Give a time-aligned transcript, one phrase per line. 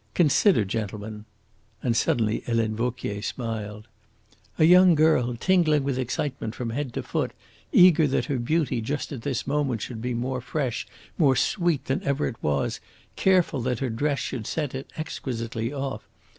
[0.15, 1.25] Consider, gentlemen!"
[1.83, 3.87] And suddenly Helene Vauquier smiled.
[4.57, 7.33] "A young girl tingling with excitement from head to foot,
[7.71, 10.87] eager that her beauty just at this moment should be more fresh,
[11.19, 12.79] more sweet than ever it was,
[13.15, 16.01] careful that her dress should set it exquisitely off.